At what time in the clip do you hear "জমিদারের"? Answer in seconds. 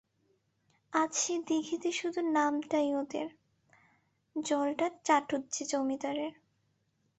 5.65-6.33